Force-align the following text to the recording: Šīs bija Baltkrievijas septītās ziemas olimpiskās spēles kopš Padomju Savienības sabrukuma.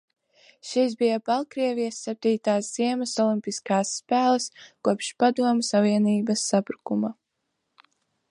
Šīs 0.67 0.93
bija 1.01 1.17
Baltkrievijas 1.29 1.99
septītās 2.05 2.69
ziemas 2.77 3.13
olimpiskās 3.25 3.91
spēles 3.99 4.49
kopš 4.89 5.11
Padomju 5.25 5.67
Savienības 5.69 6.49
sabrukuma. 6.53 7.13